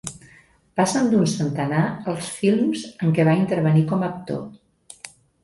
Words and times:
Passant 0.79 1.11
d'un 1.11 1.27
centenar 1.33 1.81
els 2.13 2.31
films 2.39 2.87
en 3.05 3.13
què 3.19 3.27
va 3.29 3.37
intervenir 3.43 3.87
com 3.93 4.09
a 4.09 4.11
actor. 4.11 4.43